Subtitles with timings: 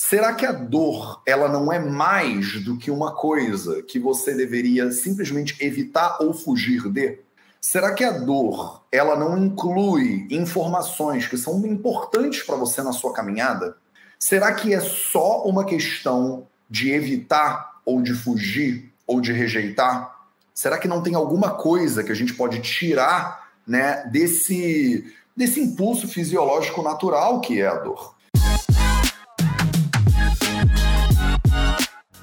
[0.00, 4.92] Será que a dor ela não é mais do que uma coisa que você deveria
[4.92, 7.18] simplesmente evitar ou fugir de?
[7.60, 13.12] Será que a dor ela não inclui informações que são importantes para você na sua
[13.12, 13.76] caminhada?
[14.20, 20.16] Será que é só uma questão de evitar ou de fugir ou de rejeitar?
[20.54, 26.06] Será que não tem alguma coisa que a gente pode tirar, né, desse desse impulso
[26.06, 28.17] fisiológico natural que é a dor?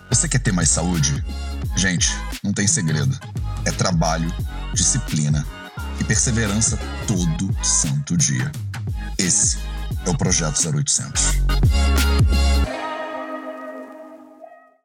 [0.10, 1.24] Você quer ter mais saúde?
[1.76, 2.10] Gente,
[2.44, 3.18] não tem segredo.
[3.66, 4.32] É trabalho,
[4.74, 5.46] disciplina
[6.00, 8.52] e perseverança todo santo dia.
[9.18, 9.58] Esse
[10.06, 11.24] é o Projeto 0800.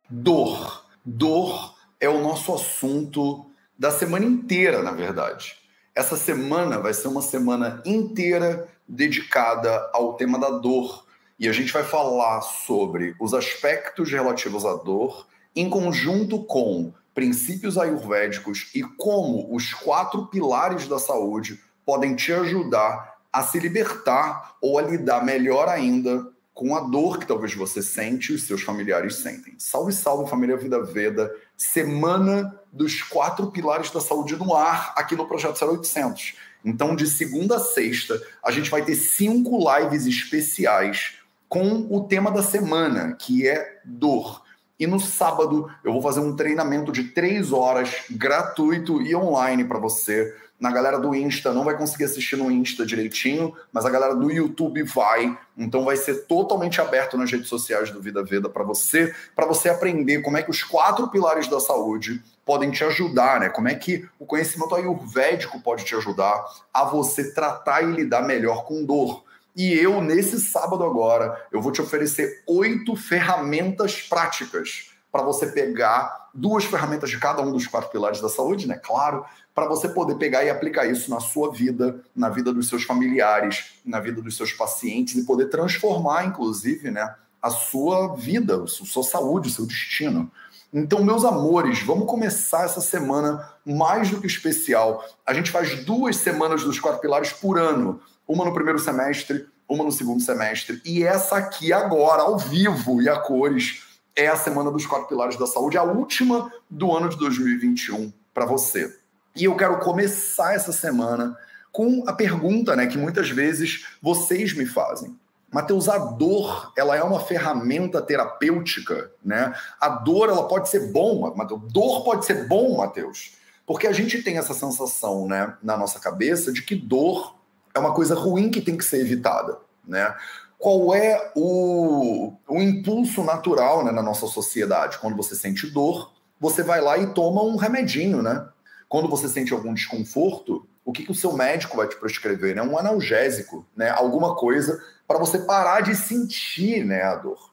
[0.08, 0.84] Dor.
[1.04, 5.54] Dor é o nosso assunto da semana inteira, na verdade.
[5.94, 11.06] Essa semana vai ser uma semana inteira dedicada ao tema da dor.
[11.40, 15.26] E a gente vai falar sobre os aspectos relativos à dor
[15.56, 23.16] em conjunto com princípios ayurvédicos e como os quatro pilares da saúde podem te ajudar
[23.32, 28.32] a se libertar ou a lidar melhor ainda com a dor que talvez você sente
[28.32, 29.54] e os seus familiares sentem.
[29.56, 31.34] Salve, salve, família Vida Veda.
[31.56, 36.34] Semana dos quatro pilares da saúde no ar aqui no Projeto 0800.
[36.62, 41.18] Então, de segunda a sexta, a gente vai ter cinco lives especiais
[41.50, 44.42] com o tema da semana, que é dor.
[44.78, 49.80] E no sábado eu vou fazer um treinamento de três horas gratuito e online para
[49.80, 50.32] você.
[50.60, 54.30] Na galera do Insta não vai conseguir assistir no Insta direitinho, mas a galera do
[54.30, 55.36] YouTube vai.
[55.58, 59.68] Então vai ser totalmente aberto nas redes sociais do Vida Veda para você, para você
[59.70, 63.48] aprender como é que os quatro pilares da saúde podem te ajudar, né?
[63.48, 68.64] Como é que o conhecimento ayurvédico pode te ajudar a você tratar e lidar melhor
[68.64, 69.24] com dor.
[69.56, 76.28] E eu, nesse sábado agora, eu vou te oferecer oito ferramentas práticas para você pegar
[76.32, 78.76] duas ferramentas de cada um dos quatro pilares da saúde, né?
[78.76, 79.24] Claro,
[79.54, 83.74] para você poder pegar e aplicar isso na sua vida, na vida dos seus familiares,
[83.84, 89.02] na vida dos seus pacientes e poder transformar, inclusive, né, a sua vida, a sua
[89.02, 90.30] saúde, o seu destino.
[90.72, 95.04] Então, meus amores, vamos começar essa semana mais do que especial.
[95.26, 99.82] A gente faz duas semanas dos quatro pilares por ano uma no primeiro semestre, uma
[99.82, 100.80] no segundo semestre.
[100.84, 103.82] E essa aqui agora, ao vivo e a cores,
[104.14, 108.46] é a Semana dos Quatro Pilares da Saúde, a última do ano de 2021 para
[108.46, 108.96] você.
[109.34, 111.36] E eu quero começar essa semana
[111.72, 115.18] com a pergunta né, que muitas vezes vocês me fazem.
[115.52, 119.52] Mateus, a dor, ela é uma ferramenta terapêutica, né?
[119.80, 121.60] A dor, ela pode ser bom, Mateus.
[121.72, 123.32] Dor pode ser bom, Mateus.
[123.66, 127.39] Porque a gente tem essa sensação, né, na nossa cabeça de que dor
[127.74, 130.14] é uma coisa ruim que tem que ser evitada, né?
[130.58, 134.98] Qual é o, o impulso natural né, na nossa sociedade?
[134.98, 138.46] Quando você sente dor, você vai lá e toma um remedinho, né?
[138.88, 142.54] Quando você sente algum desconforto, o que, que o seu médico vai te prescrever?
[142.54, 142.62] Né?
[142.62, 143.88] Um analgésico, né?
[143.90, 147.49] Alguma coisa para você parar de sentir né, a dor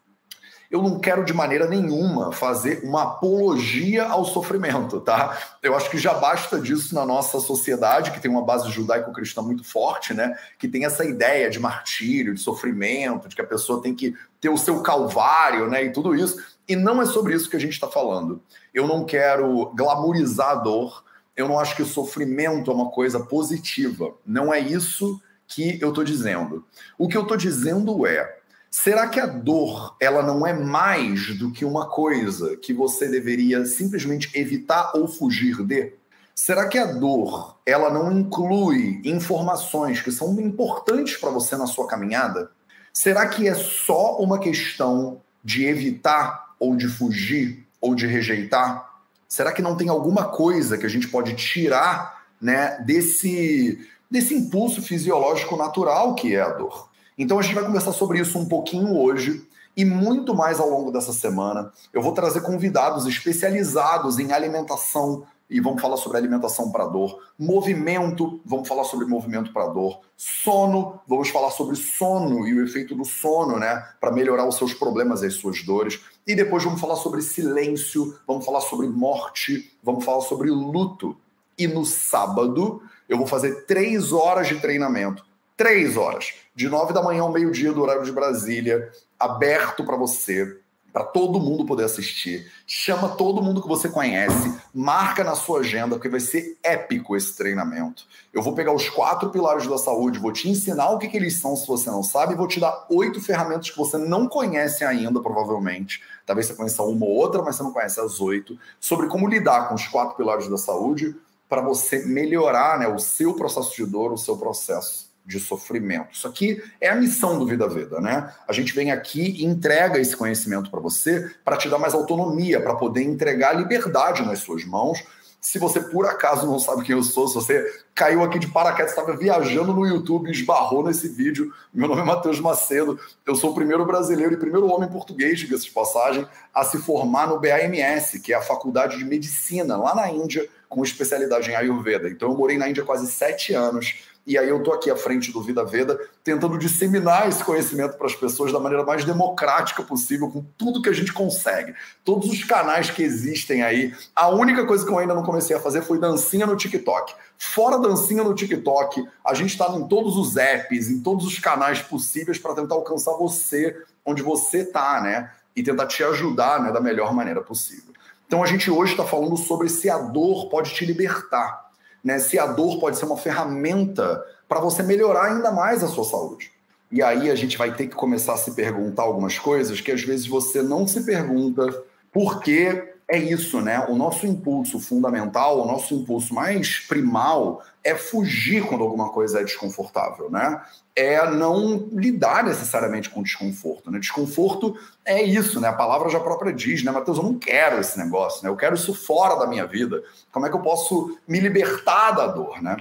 [0.70, 5.38] eu não quero de maneira nenhuma fazer uma apologia ao sofrimento, tá?
[5.64, 9.64] Eu acho que já basta disso na nossa sociedade, que tem uma base judaico-cristã muito
[9.64, 10.38] forte, né?
[10.60, 14.50] Que tem essa ideia de martírio, de sofrimento, de que a pessoa tem que ter
[14.50, 15.86] o seu calvário, né?
[15.86, 16.38] E tudo isso.
[16.68, 18.42] E não é sobre isso que a gente está falando.
[18.74, 21.04] Eu não quero glamorizar a dor,
[21.36, 24.14] eu não acho que o sofrimento é uma coisa positiva.
[24.26, 26.66] Não é isso que eu estou dizendo.
[26.98, 28.38] O que eu estou dizendo é
[28.84, 33.66] Será que a dor ela não é mais do que uma coisa que você deveria
[33.66, 35.96] simplesmente evitar ou fugir de?
[36.36, 41.88] Será que a dor ela não inclui informações que são importantes para você na sua
[41.88, 42.52] caminhada?
[42.94, 49.02] Será que é só uma questão de evitar ou de fugir ou de rejeitar?
[49.28, 54.84] Será que não tem alguma coisa que a gente pode tirar, né, desse desse impulso
[54.84, 56.87] fisiológico natural que é a dor?
[57.18, 59.44] Então a gente vai conversar sobre isso um pouquinho hoje
[59.76, 61.72] e muito mais ao longo dessa semana.
[61.92, 68.42] Eu vou trazer convidados especializados em alimentação e vamos falar sobre alimentação para dor, movimento,
[68.46, 73.06] vamos falar sobre movimento para dor, sono, vamos falar sobre sono e o efeito do
[73.06, 76.02] sono, né, para melhorar os seus problemas e as suas dores.
[76.28, 81.16] E depois vamos falar sobre silêncio, vamos falar sobre morte, vamos falar sobre luto.
[81.58, 85.26] E no sábado eu vou fazer três horas de treinamento
[85.58, 90.60] três horas, de nove da manhã ao meio-dia do horário de Brasília, aberto para você,
[90.94, 92.52] para todo mundo poder assistir.
[92.68, 97.36] Chama todo mundo que você conhece, marca na sua agenda, porque vai ser épico esse
[97.36, 98.06] treinamento.
[98.32, 101.40] Eu vou pegar os quatro pilares da saúde, vou te ensinar o que, que eles
[101.40, 105.20] são se você não sabe, vou te dar oito ferramentas que você não conhece ainda,
[105.20, 106.04] provavelmente.
[106.24, 109.70] Talvez você conheça uma ou outra, mas você não conhece as oito, sobre como lidar
[109.70, 111.16] com os quatro pilares da saúde
[111.50, 116.14] para você melhorar né, o seu processo de dor, o seu processo de sofrimento.
[116.14, 118.34] Isso aqui é a missão do Vida Veda, né?
[118.48, 122.62] A gente vem aqui e entrega esse conhecimento para você para te dar mais autonomia,
[122.62, 125.04] para poder entregar liberdade nas suas mãos.
[125.40, 128.92] Se você por acaso não sabe quem eu sou, se você caiu aqui de paraquedas,
[128.92, 131.54] estava viajando no YouTube, esbarrou nesse vídeo.
[131.74, 135.66] Meu nome é Matheus Macedo, eu sou o primeiro brasileiro e primeiro homem português, diga-se
[135.66, 140.10] de passagem, a se formar no BAMS, que é a Faculdade de Medicina, lá na
[140.10, 142.10] Índia, com especialidade em Ayurveda.
[142.10, 145.32] Então, eu morei na Índia quase sete anos e aí eu estou aqui à frente
[145.32, 150.30] do Vida Veda, tentando disseminar esse conhecimento para as pessoas da maneira mais democrática possível,
[150.30, 151.74] com tudo que a gente consegue.
[152.04, 153.96] Todos os canais que existem aí.
[154.14, 157.16] A única coisa que eu ainda não comecei a fazer foi dancinha no TikTok.
[157.38, 161.82] Fora dancinha no TikTok, a gente está em todos os apps, em todos os canais
[161.82, 165.32] possíveis para tentar alcançar você onde você está, né?
[165.56, 167.94] E tentar te ajudar né, da melhor maneira possível.
[168.28, 171.67] Então a gente hoje está falando sobre se a dor pode te libertar
[172.08, 172.20] né?
[172.20, 176.54] Se a dor pode ser uma ferramenta para você melhorar ainda mais a sua saúde.
[176.90, 180.02] E aí a gente vai ter que começar a se perguntar algumas coisas que às
[180.04, 183.86] vezes você não se pergunta, porque é isso, né?
[183.88, 189.44] O nosso impulso fundamental, o nosso impulso mais primal é fugir quando alguma coisa é
[189.46, 190.62] desconfortável, né?
[190.94, 193.98] É não lidar necessariamente com desconforto, né?
[193.98, 195.70] Desconforto é isso, né?
[195.70, 196.92] A palavra já própria diz, né?
[196.92, 198.50] Mateus, eu não quero esse negócio, né?
[198.50, 200.04] Eu quero isso fora da minha vida.
[200.30, 202.76] Como é que eu posso me libertar da dor, né?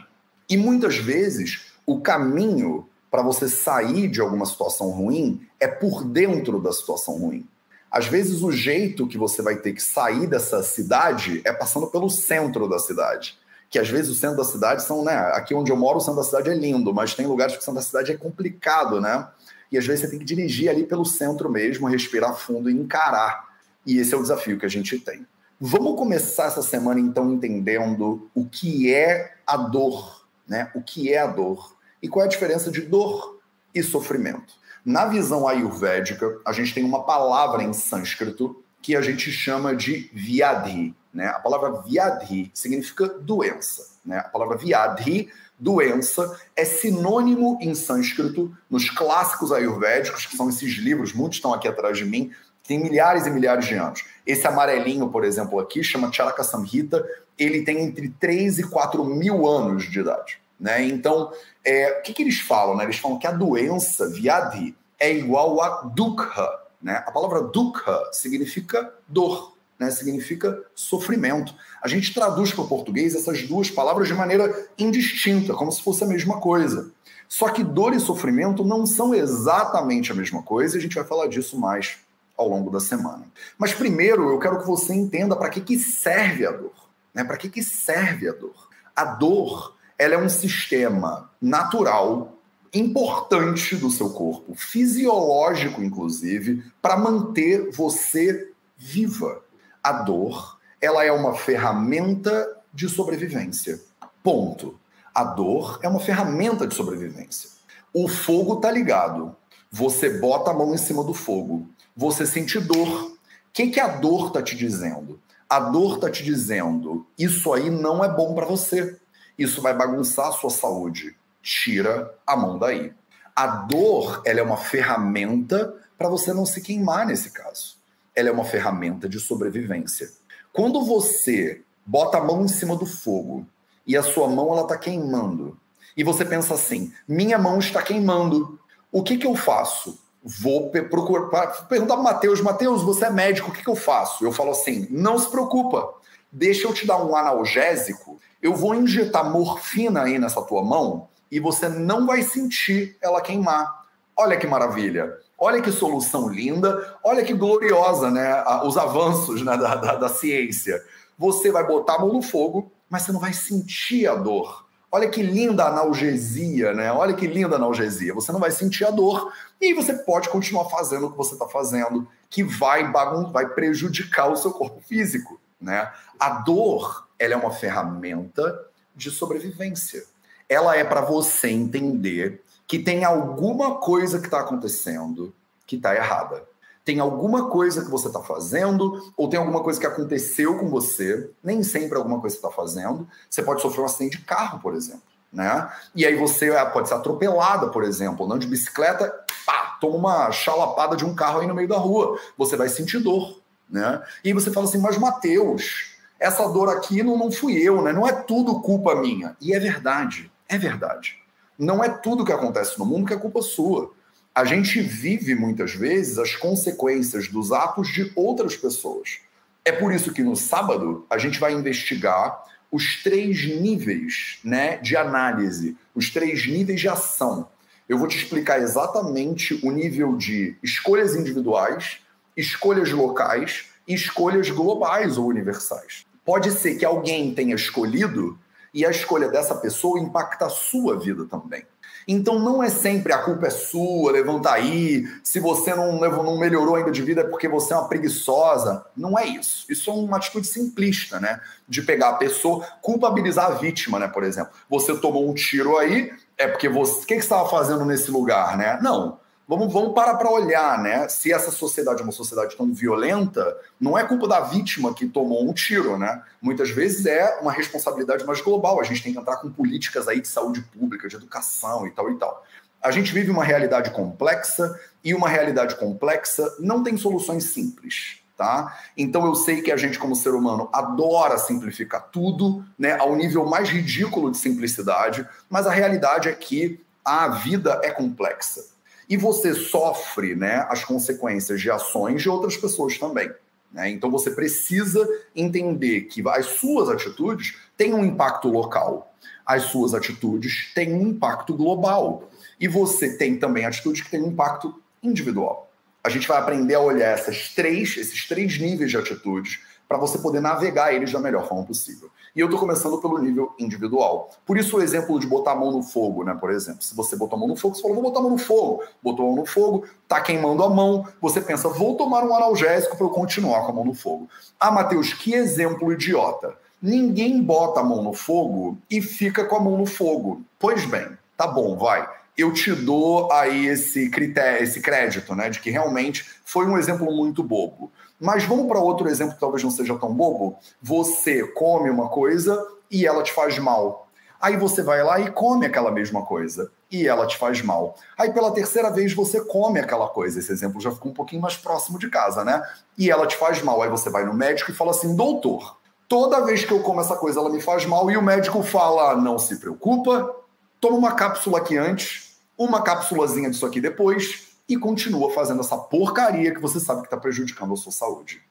[0.49, 6.61] E muitas vezes o caminho para você sair de alguma situação ruim é por dentro
[6.61, 7.47] da situação ruim.
[7.91, 12.11] Às vezes, o jeito que você vai ter que sair dessa cidade é passando pelo
[12.11, 13.39] centro da cidade.
[13.69, 15.17] Que às vezes o centro da cidade são, né?
[15.35, 17.65] Aqui onde eu moro, o centro da cidade é lindo, mas tem lugares que o
[17.65, 19.29] centro da cidade é complicado, né?
[19.71, 23.45] E às vezes você tem que dirigir ali pelo centro mesmo, respirar fundo e encarar.
[23.85, 25.27] E esse é o desafio que a gente tem.
[25.61, 30.71] Vamos começar essa semana então entendendo o que é a dor, né?
[30.75, 33.36] O que é a dor e qual é a diferença de dor
[33.77, 34.55] e sofrimento.
[34.85, 40.11] Na visão ayurvédica, a gente tem uma palavra em sânscrito que a gente chama de
[40.15, 40.95] viadhi.
[41.13, 41.27] Né?
[41.27, 43.83] A palavra viadhi significa doença.
[44.05, 44.19] Né?
[44.19, 45.29] A palavra viadhi,
[45.59, 51.69] doença, é sinônimo em sânscrito nos clássicos ayurvédicos, que são esses livros, muitos estão aqui
[51.69, 52.31] atrás de mim,
[52.63, 54.05] que tem milhares e milhares de anos.
[54.27, 57.05] Esse amarelinho, por exemplo, aqui, chama Charaka Samhita,
[57.39, 60.41] ele tem entre 3 e 4 mil anos de idade.
[60.59, 60.87] Né?
[60.87, 61.33] Então,
[61.65, 62.77] é, o que, que eles falam?
[62.77, 62.85] Né?
[62.85, 66.49] Eles falam que a doença, viadhi, é igual a dukha.
[66.83, 67.03] Né?
[67.07, 69.91] A palavra dukha significa dor, né?
[69.91, 71.55] significa sofrimento.
[71.83, 76.03] A gente traduz para o português essas duas palavras de maneira indistinta, como se fosse
[76.05, 76.91] a mesma coisa.
[77.29, 81.05] Só que dor e sofrimento não são exatamente a mesma coisa, e a gente vai
[81.05, 81.99] falar disso mais
[82.37, 83.25] ao longo da semana.
[83.59, 86.75] Mas primeiro eu quero que você entenda para que, que serve a dor.
[87.13, 87.25] Né?
[87.25, 88.69] Para que, que serve a dor?
[88.95, 92.37] A dor ela é um sistema natural
[92.73, 99.43] importante do seu corpo, fisiológico inclusive, para manter você viva.
[99.83, 103.81] A dor, ela é uma ferramenta de sobrevivência.
[104.23, 104.79] Ponto.
[105.15, 107.51] A dor é uma ferramenta de sobrevivência.
[107.93, 109.35] O fogo tá ligado.
[109.71, 111.67] Você bota a mão em cima do fogo.
[111.97, 113.07] Você sente dor.
[113.07, 113.17] O
[113.53, 115.19] que, que a dor tá te dizendo?
[115.49, 118.99] A dor tá te dizendo: isso aí não é bom para você.
[119.39, 121.17] Isso vai bagunçar a sua saúde.
[121.43, 122.93] Tira a mão daí.
[123.35, 127.77] A dor, ela é uma ferramenta para você não se queimar nesse caso.
[128.15, 130.11] Ela é uma ferramenta de sobrevivência.
[130.53, 133.47] Quando você bota a mão em cima do fogo
[133.87, 135.57] e a sua mão ela está queimando
[135.97, 138.59] e você pensa assim: minha mão está queimando.
[138.93, 139.99] O que, que eu faço?
[140.23, 144.25] Vou procurar, perguntar para Mateus: Mateus, você é médico, o que, que eu faço?
[144.25, 145.95] Eu falo assim: não se preocupa,
[146.37, 151.41] deixa eu te dar um analgésico eu vou injetar morfina aí nessa tua mão e
[151.41, 153.85] você não vai sentir ela queimar.
[154.17, 155.19] Olha que maravilha.
[155.39, 158.43] Olha que solução linda, olha que gloriosa, né?
[158.65, 160.83] Os avanços né, da, da, da ciência.
[161.19, 164.65] Você vai botar a mão no fogo, mas você não vai sentir a dor.
[164.93, 166.93] Olha que linda analgesia, né?
[166.93, 168.15] Olha que linda analgesia.
[168.15, 171.49] Você não vai sentir a dor e você pode continuar fazendo o que você está
[171.49, 175.93] fazendo, que vai, bagun vai prejudicar o seu corpo físico, né?
[176.19, 180.05] A dor ela é uma ferramenta de sobrevivência.
[180.49, 185.35] Ela é para você entender que tem alguma coisa que está acontecendo
[185.67, 186.45] que está errada.
[186.85, 191.29] Tem alguma coisa que você está fazendo, ou tem alguma coisa que aconteceu com você,
[191.43, 193.09] nem sempre alguma coisa que você está fazendo.
[193.29, 195.03] Você pode sofrer um acidente de carro, por exemplo.
[195.33, 195.69] Né?
[195.95, 199.13] E aí você ah, pode ser atropelada, por exemplo, andando de bicicleta,
[199.45, 202.19] pá, toma uma chalapada de um carro aí no meio da rua.
[202.39, 203.41] Você vai sentir dor.
[203.69, 204.03] Né?
[204.25, 207.93] E você fala assim, mas Mateus, essa dor aqui não, não fui eu, né?
[207.93, 209.37] Não é tudo culpa minha.
[209.41, 211.19] E é verdade, é verdade.
[211.59, 213.93] Não é tudo que acontece no mundo que é culpa sua.
[214.35, 219.21] A gente vive muitas vezes as consequências dos atos de outras pessoas.
[219.65, 224.97] É por isso que no sábado a gente vai investigar os três níveis né, de
[224.97, 227.49] análise, os três níveis de ação.
[227.89, 231.99] Eu vou te explicar exatamente o nível de escolhas individuais,
[232.37, 236.05] escolhas locais e escolhas globais ou universais.
[236.25, 238.39] Pode ser que alguém tenha escolhido
[238.75, 241.65] e a escolha dessa pessoa impacta a sua vida também.
[242.09, 246.77] Então não é sempre a culpa é sua, levanta aí, se você não, não melhorou
[246.77, 248.85] ainda de vida é porque você é uma preguiçosa.
[248.97, 249.67] Não é isso.
[249.69, 251.41] Isso é uma atitude simplista, né?
[251.69, 254.07] De pegar a pessoa, culpabilizar a vítima, né?
[254.07, 257.03] Por exemplo, você tomou um tiro aí, é porque você.
[257.03, 258.79] O que, que você estava fazendo nesse lugar, né?
[258.81, 259.19] Não.
[259.49, 261.09] Vamos, vamos parar para olhar, né?
[261.09, 265.49] Se essa sociedade é uma sociedade tão violenta, não é culpa da vítima que tomou
[265.49, 266.21] um tiro, né?
[266.43, 268.81] Muitas vezes é uma responsabilidade mais global.
[268.81, 272.11] A gente tem que entrar com políticas aí de saúde pública, de educação e tal
[272.11, 272.45] e tal.
[272.83, 278.19] A gente vive uma realidade complexa e uma realidade complexa não tem soluções simples.
[278.37, 278.77] Tá?
[278.95, 283.47] Então eu sei que a gente, como ser humano, adora simplificar tudo, né, ao nível
[283.47, 288.76] mais ridículo de simplicidade, mas a realidade é que a vida é complexa
[289.09, 293.31] e você sofre né, as consequências de ações de outras pessoas também.
[293.73, 293.91] Né?
[293.91, 300.73] Então você precisa entender que as suas atitudes têm um impacto local, as suas atitudes
[300.75, 302.29] têm um impacto global.
[302.59, 305.71] E você tem também atitudes que têm um impacto individual.
[306.03, 310.19] A gente vai aprender a olhar essas três, esses três níveis de atitudes para você
[310.19, 312.11] poder navegar eles da melhor forma possível.
[312.35, 314.31] E eu estou começando pelo nível individual.
[314.45, 316.37] Por isso o exemplo de botar a mão no fogo, né?
[316.39, 318.33] Por exemplo, se você botou a mão no fogo, você falou, vou botar a mão
[318.33, 318.83] no fogo.
[319.03, 322.97] Botou a mão no fogo, tá queimando a mão, você pensa, vou tomar um analgésico
[322.97, 324.29] para eu continuar com a mão no fogo.
[324.61, 326.55] Ah, Matheus, que exemplo idiota.
[326.83, 330.43] Ninguém bota a mão no fogo e fica com a mão no fogo.
[330.59, 335.59] Pois bem, tá bom, vai eu te dou aí esse critério, esse crédito, né, de
[335.59, 337.91] que realmente foi um exemplo muito bobo.
[338.21, 340.57] Mas vamos para outro exemplo que talvez não seja tão bobo.
[340.83, 344.07] Você come uma coisa e ela te faz mal.
[344.41, 347.97] Aí você vai lá e come aquela mesma coisa e ela te faz mal.
[348.17, 350.39] Aí pela terceira vez você come aquela coisa.
[350.39, 352.63] Esse exemplo já ficou um pouquinho mais próximo de casa, né?
[352.97, 353.83] E ela te faz mal.
[353.83, 355.79] Aí você vai no médico e fala assim: doutor,
[356.09, 358.11] toda vez que eu como essa coisa ela me faz mal.
[358.11, 360.35] E o médico fala: não se preocupa,
[360.81, 362.26] toma uma cápsula aqui antes,
[362.59, 367.17] uma cápsulazinha disso aqui depois e continua fazendo essa porcaria que você sabe que está
[367.17, 368.43] prejudicando a sua saúde.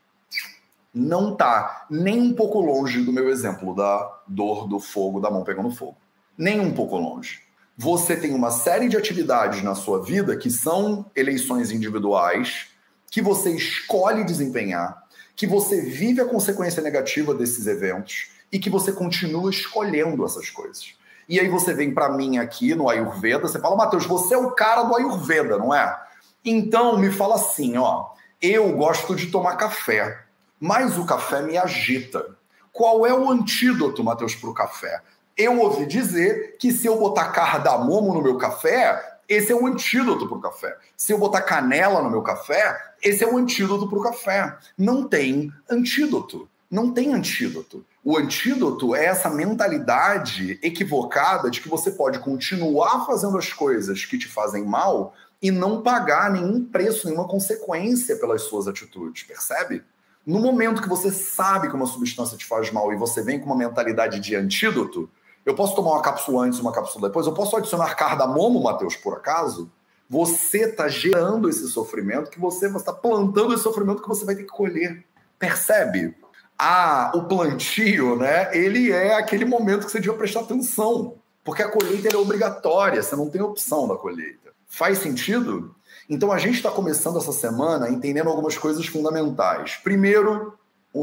[0.93, 5.43] Não está nem um pouco longe do meu exemplo da dor do fogo, da mão
[5.43, 5.97] pegando fogo.
[6.37, 7.41] Nem um pouco longe.
[7.77, 12.67] Você tem uma série de atividades na sua vida que são eleições individuais,
[13.11, 15.03] que você escolhe desempenhar,
[15.35, 20.93] que você vive a consequência negativa desses eventos e que você continua escolhendo essas coisas.
[21.27, 24.51] E aí você vem para mim aqui no Ayurveda, você fala, Matheus, você é o
[24.51, 25.99] cara do Ayurveda, não é?
[26.43, 28.09] Então me fala assim, ó,
[28.41, 30.23] eu gosto de tomar café,
[30.59, 32.35] mas o café me agita.
[32.71, 35.01] Qual é o antídoto, Matheus, para o café?
[35.35, 40.27] Eu ouvi dizer que se eu botar cardamomo no meu café, esse é o antídoto
[40.27, 40.77] para o café.
[40.95, 44.55] Se eu botar canela no meu café, esse é o antídoto para o café.
[44.77, 46.47] Não tem antídoto.
[46.69, 47.83] Não tem antídoto.
[48.07, 54.15] O antídoto é essa mentalidade equivocada de que você pode continuar fazendo as coisas que
[54.15, 59.83] te fazem mal e não pagar nenhum preço, nenhuma consequência pelas suas atitudes, percebe?
[60.23, 63.47] No momento que você sabe que uma substância te faz mal e você vem com
[63.47, 65.09] uma mentalidade de antídoto,
[65.43, 69.15] eu posso tomar uma cápsula antes uma cápsula depois, eu posso adicionar cardamomo, Matheus, por
[69.15, 69.71] acaso?
[70.07, 74.43] Você está gerando esse sofrimento que você está plantando esse sofrimento que você vai ter
[74.43, 75.03] que colher.
[75.39, 76.15] Percebe?
[76.57, 78.55] Ah, o plantio, né?
[78.55, 83.15] Ele é aquele momento que você devia prestar atenção, porque a colheita é obrigatória, você
[83.15, 84.51] não tem opção da colheita.
[84.67, 85.75] Faz sentido?
[86.09, 89.79] Então a gente está começando essa semana entendendo algumas coisas fundamentais.
[89.83, 90.53] Primeiro,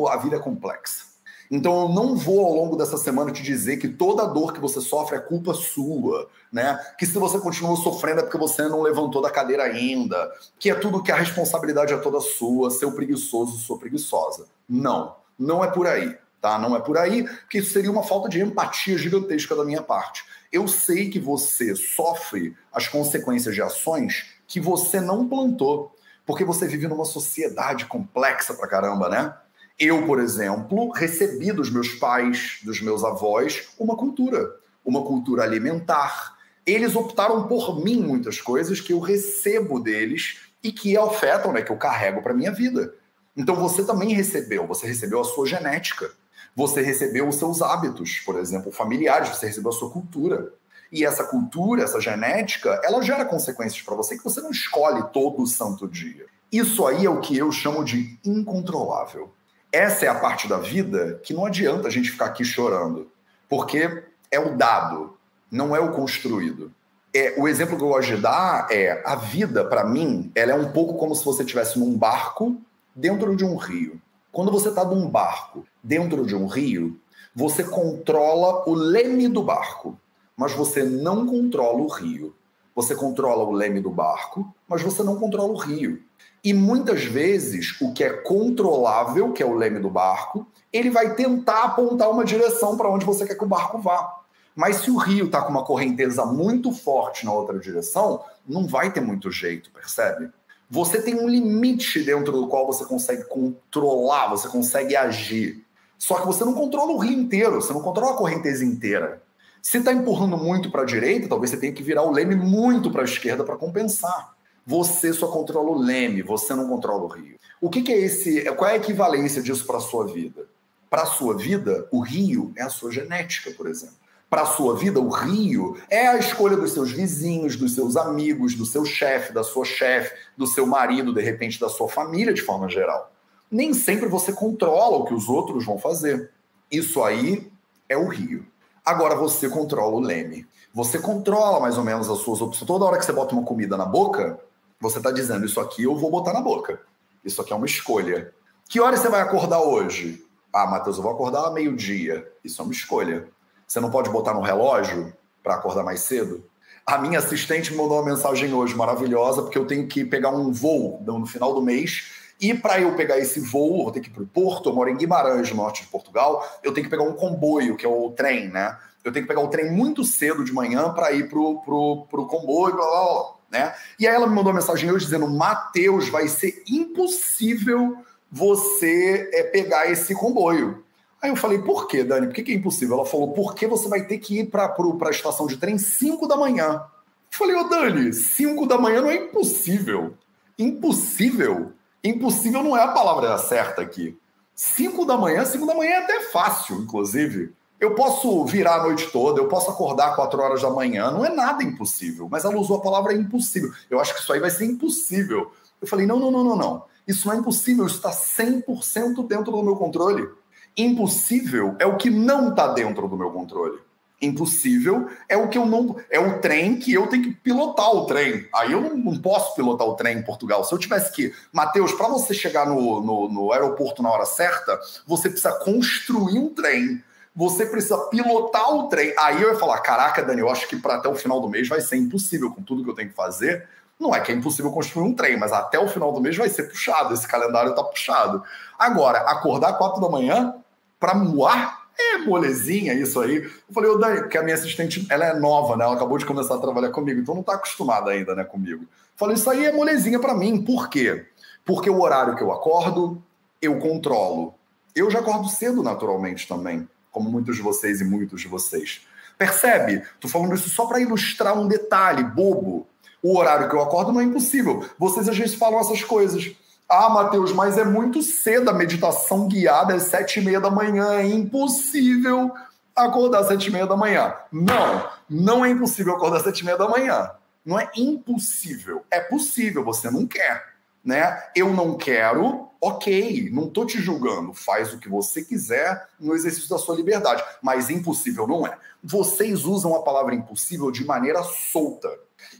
[0.09, 1.13] a vida é complexa.
[1.51, 4.81] Então eu não vou ao longo dessa semana te dizer que toda dor que você
[4.81, 6.79] sofre é culpa sua, né?
[6.99, 10.75] Que se você continua sofrendo é porque você não levantou da cadeira ainda, que é
[10.75, 14.47] tudo que a responsabilidade é toda sua, seu preguiçoso, sua preguiçosa.
[14.67, 16.59] Não, não é por aí, tá?
[16.59, 20.25] Não é por aí, porque isso seria uma falta de empatia gigantesca da minha parte
[20.53, 25.97] eu sei que você sofre as consequências de ações que você não plantou.
[26.27, 29.35] Porque você vive numa sociedade complexa pra caramba, né?
[29.79, 36.37] Eu, por exemplo, recebi dos meus pais, dos meus avós, uma cultura, uma cultura alimentar.
[36.65, 41.73] Eles optaram por mim muitas coisas que eu recebo deles e que afetam, né, que
[41.73, 42.95] eu carrego para minha vida.
[43.37, 46.11] Então você também recebeu, você recebeu a sua genética,
[46.55, 50.53] você recebeu os seus hábitos, por exemplo, familiares, você recebeu a sua cultura.
[50.91, 55.47] E essa cultura, essa genética, ela gera consequências para você que você não escolhe todo
[55.47, 56.27] santo dia.
[56.53, 59.33] Isso aí é o que eu chamo de incontrolável.
[59.73, 63.11] Essa é a parte da vida que não adianta a gente ficar aqui chorando,
[63.49, 65.17] porque é o dado,
[65.51, 66.71] não é o construído.
[67.15, 70.55] É, o exemplo que eu gosto de dar é a vida, para mim, ela é
[70.55, 72.61] um pouco como se você estivesse num barco
[72.95, 74.01] dentro de um rio.
[74.31, 76.99] Quando você está num barco dentro de um rio,
[77.35, 79.99] você controla o leme do barco,
[80.37, 82.35] mas você não controla o rio.
[82.75, 86.03] Você controla o leme do barco, mas você não controla o rio.
[86.43, 91.15] E muitas vezes o que é controlável, que é o leme do barco, ele vai
[91.15, 94.23] tentar apontar uma direção para onde você quer que o barco vá.
[94.55, 98.93] Mas se o rio está com uma correnteza muito forte na outra direção, não vai
[98.93, 100.31] ter muito jeito, percebe?
[100.73, 105.63] Você tem um limite dentro do qual você consegue controlar, você consegue agir.
[105.99, 109.23] Só que você não controla o rio inteiro, você não controla a correnteza inteira.
[109.61, 112.91] Se está empurrando muito para a direita, talvez você tenha que virar o leme muito
[112.91, 114.35] para a esquerda para compensar.
[114.67, 117.37] Você só controla o leme, você não controla o rio.
[117.61, 118.43] O que, que é esse?
[118.55, 120.47] Qual é a equivalência disso para a sua vida?
[120.89, 124.02] Para a sua vida, o rio é a sua genética, por exemplo.
[124.33, 128.55] Para a sua vida, o rio é a escolha dos seus vizinhos, dos seus amigos,
[128.55, 132.41] do seu chefe, da sua chefe, do seu marido, de repente da sua família de
[132.41, 133.13] forma geral.
[133.51, 136.31] Nem sempre você controla o que os outros vão fazer.
[136.71, 137.53] Isso aí
[137.87, 138.47] é o rio.
[138.83, 140.47] Agora você controla o leme.
[140.73, 142.67] Você controla mais ou menos as suas opções.
[142.67, 144.41] Toda hora que você bota uma comida na boca,
[144.81, 146.81] você está dizendo, isso aqui eu vou botar na boca.
[147.23, 148.33] Isso aqui é uma escolha.
[148.67, 150.25] Que hora você vai acordar hoje?
[150.51, 152.27] Ah, Matheus, eu vou acordar meio-dia.
[152.43, 153.29] Isso é uma escolha.
[153.73, 156.45] Você não pode botar no relógio para acordar mais cedo?
[156.85, 160.53] A minha assistente me mandou uma mensagem hoje maravilhosa, porque eu tenho que pegar um
[160.53, 162.13] voo no final do mês.
[162.39, 164.91] E para eu pegar esse voo, vou ter que ir para o Porto, eu moro
[164.91, 168.11] em Guimarães, no norte de Portugal, eu tenho que pegar um comboio, que é o
[168.11, 168.77] trem, né?
[169.03, 172.27] Eu tenho que pegar o trem muito cedo de manhã para ir pro, pro, pro
[172.27, 173.75] comboio, blá, blá, blá né?
[173.99, 179.45] E aí ela me mandou uma mensagem hoje dizendo: Mateus, vai ser impossível você é,
[179.45, 180.82] pegar esse comboio.
[181.23, 182.27] Aí eu falei, por quê, Dani?
[182.27, 182.97] Por que, que é impossível?
[182.97, 186.37] Ela falou, porque você vai ter que ir para a estação de trem 5 da
[186.37, 186.73] manhã.
[186.73, 190.15] Eu falei, ô oh, Dani, 5 da manhã não é impossível.
[190.59, 191.73] Impossível?
[192.03, 194.19] Impossível não é a palavra certa aqui.
[194.57, 197.53] 5 da manhã, 5 da manhã é até fácil, inclusive.
[197.79, 201.33] Eu posso virar a noite toda, eu posso acordar 4 horas da manhã, não é
[201.33, 202.29] nada impossível.
[202.29, 203.73] Mas ela usou a palavra impossível.
[203.89, 205.53] Eu acho que isso aí vai ser impossível.
[205.81, 206.85] Eu falei: não, não, não, não, não.
[207.07, 210.29] Isso não é impossível, isso está 100% dentro do meu controle.
[210.77, 213.79] Impossível é o que não está dentro do meu controle.
[214.21, 215.97] Impossível é o que eu não.
[216.09, 218.47] É o trem que eu tenho que pilotar o trem.
[218.55, 220.63] Aí eu não, não posso pilotar o trem em Portugal.
[220.65, 221.35] Se eu tivesse que.
[221.53, 226.49] Matheus, para você chegar no, no, no aeroporto na hora certa, você precisa construir um
[226.49, 227.03] trem
[227.35, 229.15] você precisa pilotar o trem.
[229.19, 231.69] Aí eu ia falar: caraca, Dani, eu acho que para até o final do mês
[231.69, 233.67] vai ser impossível com tudo que eu tenho que fazer.
[233.99, 236.49] Não é que é impossível construir um trem, mas até o final do mês vai
[236.49, 237.15] ser puxado.
[237.15, 238.43] Esse calendário está puxado.
[238.79, 240.55] Agora, acordar quatro da manhã
[241.03, 243.39] para moar é molezinha isso aí.
[243.39, 245.85] Eu falei, ô Dani, porque a minha assistente, ela é nova, né?
[245.85, 248.83] Ela acabou de começar a trabalhar comigo, então não está acostumada ainda, né, comigo.
[248.83, 250.63] Eu falei, isso aí é molezinha para mim.
[250.63, 251.27] Por quê?
[251.65, 253.21] Porque o horário que eu acordo,
[253.61, 254.55] eu controlo.
[254.95, 259.03] Eu já acordo cedo naturalmente também como muitos de vocês e muitos de vocês.
[259.37, 260.05] Percebe?
[260.21, 262.87] Tô falando isso só para ilustrar um detalhe bobo.
[263.21, 264.85] O horário que eu acordo não é impossível.
[264.99, 266.53] Vocês às vezes falam essas coisas.
[266.95, 271.15] Ah, Matheus, mas é muito cedo a meditação guiada às sete e meia da manhã.
[271.15, 272.53] É impossível
[272.95, 274.35] acordar sete e meia da manhã.
[274.53, 277.31] Não, não é impossível acordar sete e meia da manhã.
[277.65, 279.07] Não é impossível.
[279.11, 280.72] É possível, você não quer
[281.05, 281.43] né?
[281.55, 286.69] Eu não quero, ok, não tô te julgando, faz o que você quiser no exercício
[286.69, 288.77] da sua liberdade, mas impossível não é.
[289.03, 292.09] Vocês usam a palavra impossível de maneira solta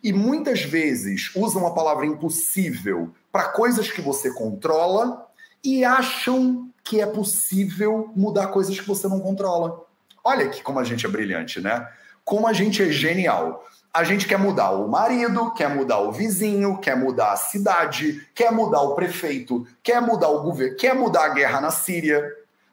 [0.03, 5.27] e muitas vezes usam a palavra impossível para coisas que você controla
[5.65, 9.87] e acham que é possível mudar coisas que você não controla.
[10.25, 11.89] Olha aqui como a gente é brilhante, né?
[12.25, 16.79] Como a gente é genial a gente quer mudar o marido, quer mudar o vizinho,
[16.79, 21.29] quer mudar a cidade, quer mudar o prefeito, quer mudar o governo, quer mudar a
[21.29, 22.25] guerra na Síria.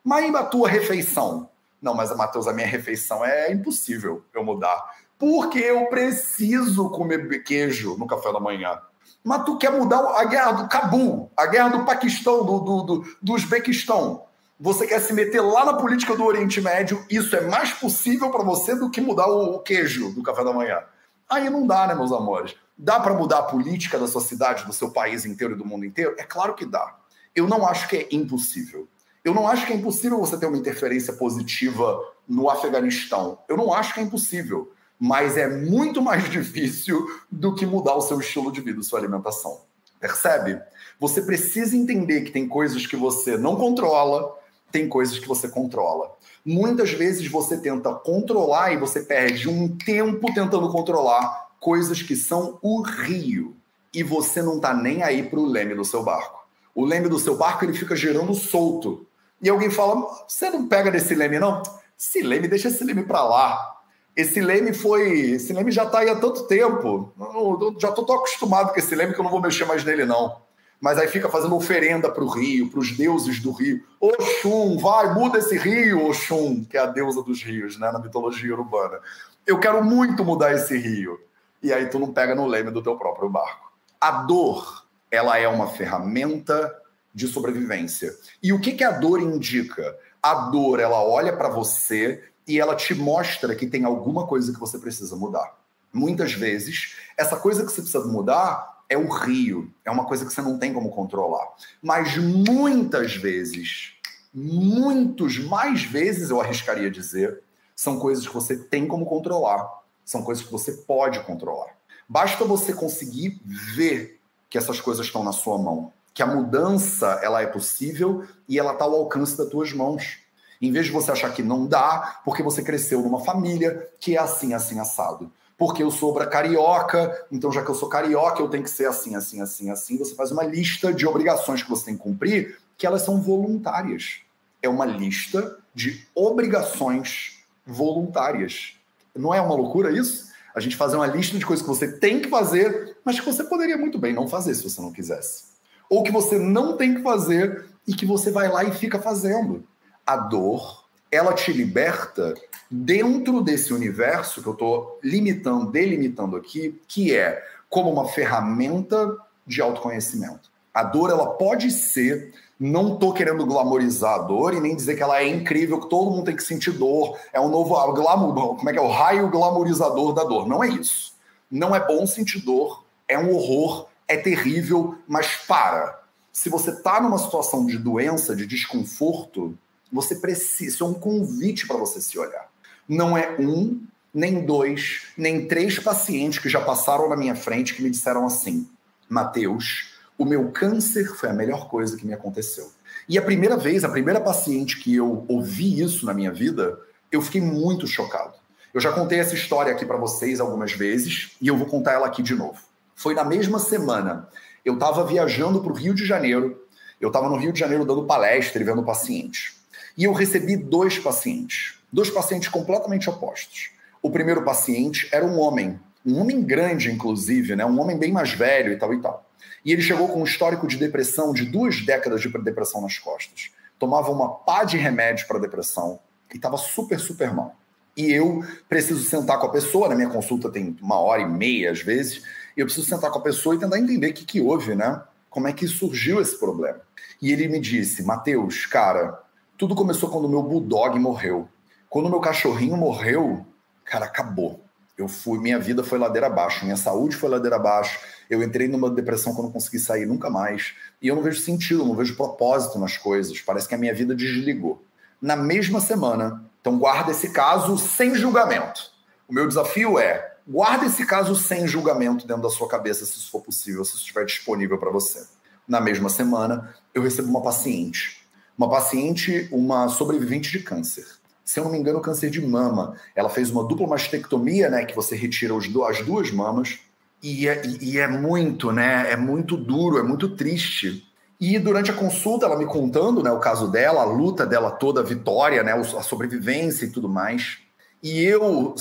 [0.01, 1.49] Mas a tua refeição?
[1.82, 4.82] Não, mas Matheus, a minha refeição é impossível eu mudar.
[5.17, 8.79] Porque eu preciso comer queijo no café da manhã.
[9.21, 13.15] Mas tu quer mudar a guerra do Cabul, a guerra do Paquistão, do, do, do,
[13.21, 14.23] do Uzbequistão.
[14.58, 18.43] Você quer se meter lá na política do Oriente Médio, isso é mais possível para
[18.43, 20.82] você do que mudar o, o queijo do café da manhã.
[21.29, 22.55] Aí não dá, né, meus amores?
[22.77, 25.85] Dá para mudar a política da sua cidade, do seu país inteiro e do mundo
[25.85, 26.15] inteiro?
[26.17, 26.97] É claro que dá.
[27.35, 28.87] Eu não acho que é impossível.
[29.23, 33.39] Eu não acho que é impossível você ter uma interferência positiva no Afeganistão.
[33.47, 38.01] Eu não acho que é impossível mas é muito mais difícil do que mudar o
[38.01, 39.61] seu estilo de vida, sua alimentação.
[39.99, 40.61] Percebe?
[40.99, 44.37] Você precisa entender que tem coisas que você não controla,
[44.71, 46.15] tem coisas que você controla.
[46.45, 52.58] Muitas vezes você tenta controlar e você perde um tempo tentando controlar coisas que são
[52.62, 53.55] o rio.
[53.93, 56.39] E você não tá nem aí pro leme do seu barco.
[56.73, 59.05] O leme do seu barco ele fica girando solto.
[59.41, 61.63] E alguém fala: "Você não pega desse leme não?
[61.99, 63.79] Esse leme, deixa esse leme para lá.
[64.15, 65.32] Esse leme foi.
[65.32, 67.12] Esse leme já está aí há tanto tempo.
[67.19, 70.05] Eu, já estou tão acostumado com esse leme que eu não vou mexer mais nele,
[70.05, 70.38] não.
[70.79, 73.83] Mas aí fica fazendo oferenda para o rio, para os deuses do rio.
[73.99, 78.53] Oxum, vai, muda esse rio, Oxum, que é a deusa dos rios, né, na mitologia
[78.53, 78.99] urbana.
[79.45, 81.19] Eu quero muito mudar esse rio.
[81.61, 83.69] E aí tu não pega no leme do teu próprio barco.
[83.99, 86.73] A dor, ela é uma ferramenta
[87.13, 88.15] de sobrevivência.
[88.41, 89.97] E o que, que a dor indica?
[90.23, 94.59] A dor, ela olha para você e ela te mostra que tem alguma coisa que
[94.59, 95.57] você precisa mudar.
[95.91, 100.34] Muitas vezes, essa coisa que você precisa mudar é o rio, é uma coisa que
[100.34, 101.47] você não tem como controlar.
[101.82, 103.93] Mas muitas vezes,
[104.34, 107.41] muitos mais vezes, eu arriscaria dizer,
[107.75, 111.78] são coisas que você tem como controlar, são coisas que você pode controlar.
[112.08, 117.41] Basta você conseguir ver que essas coisas estão na sua mão, que a mudança ela
[117.41, 120.17] é possível e ela está ao alcance das tuas mãos.
[120.60, 124.19] Em vez de você achar que não dá, porque você cresceu numa família que é
[124.19, 125.32] assim, assim, assado.
[125.59, 129.15] Porque eu sou carioca, então já que eu sou carioca, eu tenho que ser assim,
[129.15, 129.97] assim, assim, assim.
[129.97, 134.21] Você faz uma lista de obrigações que você tem que cumprir, que elas são voluntárias.
[134.63, 138.75] É uma lista de obrigações voluntárias.
[139.13, 140.29] Não é uma loucura isso?
[140.55, 143.43] A gente fazer uma lista de coisas que você tem que fazer, mas que você
[143.43, 145.43] poderia muito bem não fazer se você não quisesse.
[145.89, 149.67] Ou que você não tem que fazer e que você vai lá e fica fazendo
[150.05, 152.33] a dor, ela te liberta
[152.69, 159.61] dentro desse universo que eu estou limitando, delimitando aqui, que é como uma ferramenta de
[159.61, 160.49] autoconhecimento.
[160.73, 165.03] A dor, ela pode ser, não estou querendo glamorizar a dor e nem dizer que
[165.03, 168.69] ela é incrível, que todo mundo tem que sentir dor, é um novo glamour, como
[168.69, 170.47] é que é o raio glamorizador da dor.
[170.47, 171.13] Não é isso.
[171.49, 175.99] Não é bom sentir dor, é um horror, é terrível, mas para.
[176.31, 179.57] Se você está numa situação de doença, de desconforto,
[179.91, 182.49] você precisa, isso é um convite para você se olhar.
[182.88, 183.82] Não é um,
[184.13, 188.67] nem dois, nem três pacientes que já passaram na minha frente que me disseram assim:
[189.08, 192.71] Mateus, o meu câncer foi a melhor coisa que me aconteceu.
[193.08, 196.80] E a primeira vez, a primeira paciente que eu ouvi isso na minha vida,
[197.12, 198.34] eu fiquei muito chocado.
[198.73, 202.06] Eu já contei essa história aqui para vocês algumas vezes e eu vou contar ela
[202.06, 202.60] aqui de novo.
[202.95, 204.28] Foi na mesma semana.
[204.63, 206.62] Eu estava viajando para o Rio de Janeiro.
[207.02, 209.58] Eu estava no Rio de Janeiro dando palestra e vendo pacientes.
[209.99, 213.71] E eu recebi dois pacientes, dois pacientes completamente opostos.
[214.01, 217.65] O primeiro paciente era um homem, um homem grande, inclusive, né?
[217.65, 219.29] um homem bem mais velho e tal e tal.
[219.65, 223.51] E ele chegou com um histórico de depressão de duas décadas de depressão nas costas.
[223.77, 225.99] Tomava uma pá de remédio para depressão
[226.33, 227.53] e estava super, super mal.
[227.97, 231.71] E eu preciso sentar com a pessoa, na minha consulta tem uma hora e meia
[231.71, 232.23] às vezes,
[232.55, 235.01] eu preciso sentar com a pessoa e tentar entender o que, que houve, né?
[235.29, 236.79] Como é que surgiu esse problema.
[237.21, 239.27] E ele me disse, Mateus, cara,
[239.59, 241.49] tudo começou quando o meu bulldog morreu.
[241.89, 243.45] Quando o meu cachorrinho morreu,
[243.83, 244.63] cara, acabou.
[244.97, 247.99] Eu fui, minha vida foi ladeira abaixo, minha saúde foi ladeira abaixo.
[248.29, 250.75] Eu entrei numa depressão que eu não consegui sair nunca mais.
[251.01, 253.41] E eu não vejo sentido, não vejo propósito nas coisas.
[253.41, 254.81] Parece que a minha vida desligou.
[255.21, 258.93] Na mesma semana, então guarda esse caso sem julgamento.
[259.27, 263.29] O meu desafio é guarda esse caso sem julgamento dentro da sua cabeça, se isso
[263.29, 265.27] for possível, se isso estiver disponível para você.
[265.67, 268.18] Na mesma semana, eu recebo uma paciente
[268.59, 271.05] uma paciente, uma sobrevivente de câncer.
[271.45, 272.97] Se eu não me engano, câncer de mama.
[273.15, 274.83] Ela fez uma dupla mastectomia, né?
[274.83, 276.77] Que você retira os, as duas mamas.
[277.23, 279.09] E é, e é muito, né?
[279.11, 281.09] É muito duro, é muito triste.
[281.39, 284.99] E durante a consulta, ela me contando né, o caso dela, a luta dela toda,
[284.99, 287.59] a vitória, né, a sobrevivência e tudo mais.
[288.01, 288.75] E eu,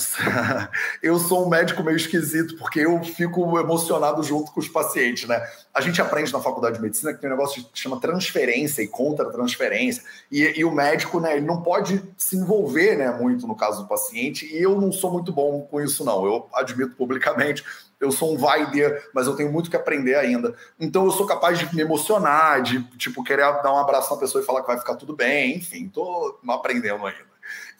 [1.03, 5.45] eu sou um médico meio esquisito, porque eu fico emocionado junto com os pacientes, né?
[5.73, 8.87] A gente aprende na faculdade de medicina que tem um negócio que chama transferência e
[8.87, 10.03] contra-transferência.
[10.31, 13.89] E, e, o médico, né, ele não pode se envolver, né, muito no caso do
[13.89, 14.45] paciente.
[14.45, 16.25] E eu não sou muito bom com isso, não.
[16.25, 17.63] Eu admito publicamente.
[17.99, 20.55] Eu sou um vaider, mas eu tenho muito que aprender ainda.
[20.79, 24.41] Então eu sou capaz de me emocionar, de, tipo, querer dar um abraço na pessoa
[24.41, 25.57] e falar que vai ficar tudo bem.
[25.57, 27.28] Enfim, tô aprendendo ainda.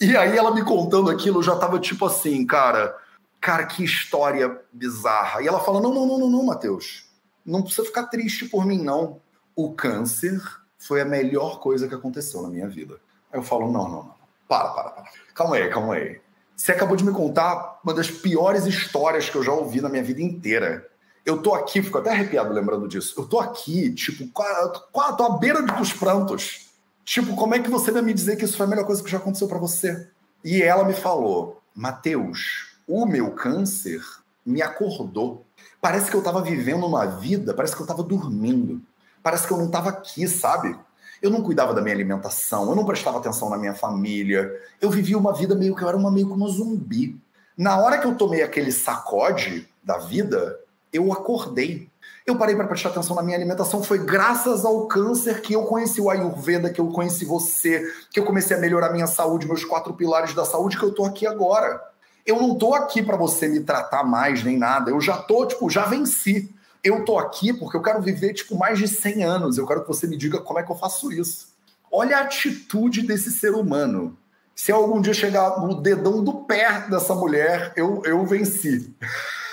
[0.01, 2.95] E aí ela me contando aquilo, eu já tava tipo assim, cara,
[3.41, 5.41] cara, que história bizarra.
[5.41, 7.09] E ela fala: não, não, não, não, não, Matheus.
[7.45, 9.19] Não precisa ficar triste por mim, não.
[9.55, 10.41] O câncer
[10.77, 12.95] foi a melhor coisa que aconteceu na minha vida.
[13.31, 14.15] Aí eu falo: não, não, não.
[14.47, 15.09] Para, para, para.
[15.33, 16.21] Calma aí, calma aí.
[16.55, 20.03] Você acabou de me contar uma das piores histórias que eu já ouvi na minha
[20.03, 20.88] vida inteira.
[21.25, 23.13] Eu tô aqui, fico até arrepiado lembrando disso.
[23.17, 26.68] Eu tô aqui, tipo, tô à beira dos prantos
[27.10, 29.10] Tipo, como é que você vai me dizer que isso foi a melhor coisa que
[29.10, 30.08] já aconteceu para você?
[30.43, 34.00] E ela me falou: Mateus, o meu câncer
[34.45, 35.43] me acordou.
[35.82, 38.80] Parece que eu estava vivendo uma vida, parece que eu estava dormindo.
[39.24, 40.78] Parece que eu não estava aqui, sabe?
[41.19, 44.48] Eu não cuidava da minha alimentação, eu não prestava atenção na minha família.
[44.80, 47.19] Eu vivia uma vida meio que eu era uma meio como um zumbi.
[47.58, 50.60] Na hora que eu tomei aquele sacode da vida,
[50.93, 51.89] eu acordei
[52.25, 53.84] eu parei para prestar atenção na minha alimentação.
[53.84, 58.25] Foi graças ao câncer que eu conheci o Ayurveda, que eu conheci você, que eu
[58.25, 61.82] comecei a melhorar minha saúde, meus quatro pilares da saúde, que eu tô aqui agora.
[62.25, 64.91] Eu não tô aqui para você me tratar mais nem nada.
[64.91, 66.53] Eu já tô, tipo, já venci.
[66.84, 69.58] Eu tô aqui porque eu quero viver, tipo, mais de 100 anos.
[69.58, 71.49] Eu quero que você me diga como é que eu faço isso.
[71.91, 74.15] Olha a atitude desse ser humano.
[74.55, 78.93] Se algum dia chegar no dedão do pé dessa mulher, eu, eu venci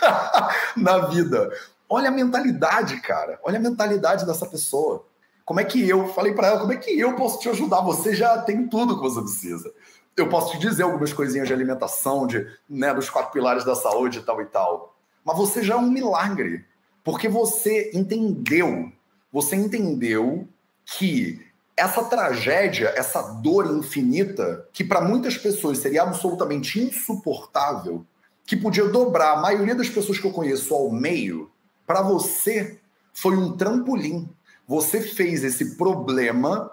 [0.76, 1.50] na vida.
[1.88, 3.38] Olha a mentalidade, cara.
[3.42, 5.06] Olha a mentalidade dessa pessoa.
[5.44, 7.80] Como é que eu, falei para ela, como é que eu posso te ajudar?
[7.82, 9.72] Você já tem tudo que você precisa.
[10.16, 14.18] Eu posso te dizer algumas coisinhas de alimentação, de, né, dos quatro pilares da saúde
[14.18, 14.96] e tal e tal.
[15.24, 16.64] Mas você já é um milagre.
[17.04, 18.90] Porque você entendeu,
[19.30, 20.48] você entendeu
[20.84, 21.46] que
[21.76, 28.04] essa tragédia, essa dor infinita, que para muitas pessoas seria absolutamente insuportável,
[28.44, 31.50] que podia dobrar a maioria das pessoas que eu conheço ao meio,
[31.86, 32.78] para você
[33.12, 34.28] foi um trampolim.
[34.66, 36.70] Você fez esse problema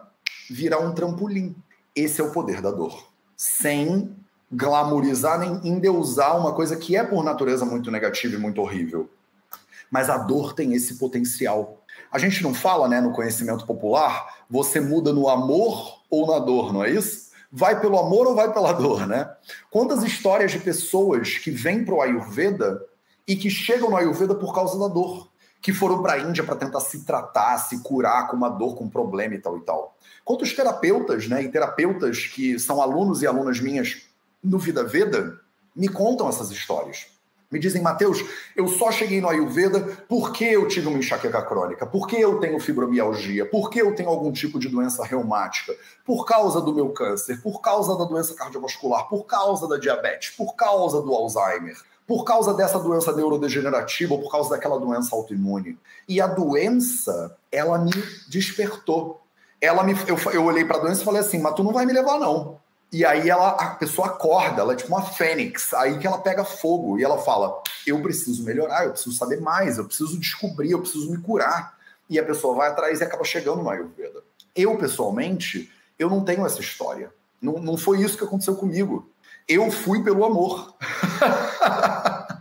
[0.49, 1.55] virar um trampolim.
[1.95, 3.07] Esse é o poder da dor.
[3.37, 4.15] Sem
[4.51, 9.09] glamorizar nem endeusar uma coisa que é por natureza muito negativa e muito horrível.
[9.89, 11.83] Mas a dor tem esse potencial.
[12.11, 16.73] A gente não fala, né, no conhecimento popular, você muda no amor ou na dor,
[16.73, 17.31] não é isso?
[17.51, 19.31] Vai pelo amor ou vai pela dor, né?
[19.69, 22.83] Quantas histórias de pessoas que vêm para o Ayurveda
[23.27, 25.29] e que chegam no Ayurveda por causa da dor,
[25.61, 28.83] que foram para a Índia para tentar se tratar, se curar com uma dor, com
[28.83, 29.97] um problema e tal e tal.
[30.25, 34.01] Quantos terapeutas, né, e terapeutas que são alunos e alunas minhas
[34.43, 35.39] no Vida Veda,
[35.73, 37.07] me contam essas histórias.
[37.49, 42.15] Me dizem, Mateus, eu só cheguei no Ayurveda porque eu tive uma enxaqueca crônica, porque
[42.15, 46.89] eu tenho fibromialgia, porque eu tenho algum tipo de doença reumática, por causa do meu
[46.89, 51.77] câncer, por causa da doença cardiovascular, por causa da diabetes, por causa do Alzheimer
[52.07, 55.77] por causa dessa doença neurodegenerativa ou por causa daquela doença autoimune.
[56.07, 57.91] E a doença, ela me
[58.27, 59.21] despertou.
[59.61, 61.85] Ela me, eu, eu olhei para a doença e falei assim, mas tu não vai
[61.85, 62.59] me levar não.
[62.93, 66.45] E aí ela, a pessoa acorda, ela é tipo uma fênix, aí que ela pega
[66.45, 70.79] fogo e ela fala: eu preciso melhorar, eu preciso saber mais, eu preciso descobrir, eu
[70.79, 71.75] preciso me curar.
[72.07, 74.21] E a pessoa vai atrás e acaba chegando no Ayurveda.
[74.55, 77.11] Eu, pessoalmente, eu não tenho essa história.
[77.41, 79.09] Não, não foi isso que aconteceu comigo.
[79.47, 80.73] Eu fui pelo amor.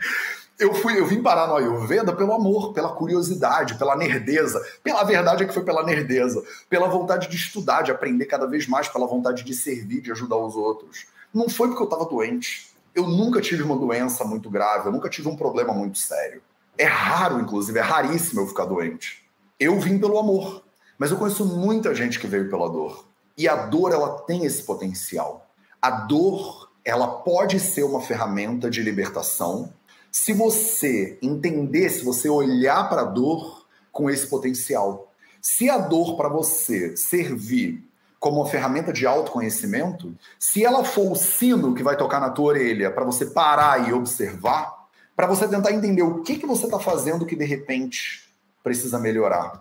[0.59, 4.65] eu fui, eu vim parar no Ayurveda pelo amor, pela curiosidade, pela nerdeza.
[4.83, 8.69] Pela verdade é que foi pela nerdeza, pela vontade de estudar, de aprender cada vez
[8.69, 11.07] mais, pela vontade de servir, de ajudar os outros.
[11.35, 12.71] Não foi porque eu estava doente.
[12.95, 16.43] Eu nunca tive uma doença muito grave, eu nunca tive um problema muito sério.
[16.77, 19.23] É raro, inclusive, é raríssimo eu ficar doente.
[19.59, 20.63] Eu vim pelo amor,
[20.99, 23.07] mas eu conheço muita gente que veio pela dor.
[23.37, 25.47] E a dor, ela tem esse potencial.
[25.81, 29.73] A dor ela pode ser uma ferramenta de libertação
[30.11, 35.11] se você entender, se você olhar para a dor com esse potencial.
[35.41, 37.83] Se a dor para você servir
[38.21, 42.47] como uma ferramenta de autoconhecimento, se ela for o sino que vai tocar na tua
[42.47, 46.79] orelha para você parar e observar, para você tentar entender o que, que você está
[46.79, 48.31] fazendo que de repente
[48.63, 49.61] precisa melhorar.